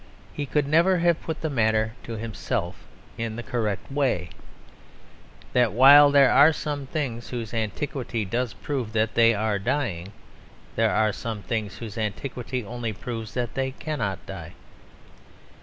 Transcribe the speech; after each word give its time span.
He 0.33 0.47
could 0.47 0.67
never 0.67 0.97
have 0.97 1.21
put 1.21 1.41
the 1.41 1.49
matter 1.51 1.93
to 2.05 2.13
himself 2.13 2.87
in 3.19 3.35
the 3.35 3.43
correct 3.43 3.91
way 3.91 4.31
that 5.53 5.73
while 5.73 6.09
there 6.09 6.31
are 6.31 6.51
some 6.51 6.87
things 6.87 7.29
whose 7.29 7.53
antiquity 7.53 8.25
does 8.25 8.55
prove 8.55 8.93
that 8.93 9.13
they 9.13 9.35
are 9.35 9.59
dying, 9.59 10.11
there 10.75 10.89
are 10.89 11.13
some 11.13 11.37
other 11.37 11.47
things 11.47 11.77
whose 11.77 11.99
antiquity 11.99 12.65
only 12.65 12.93
proves 12.93 13.35
that 13.35 13.53
they 13.53 13.73
cannot 13.73 14.25
die. 14.25 14.53